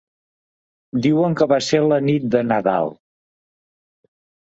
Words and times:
Diuen 1.07 1.37
que 1.43 1.49
va 1.53 1.61
ser 1.67 1.83
la 1.91 2.01
nit 2.09 2.27
del 2.37 2.53
Nadal. 2.57 2.93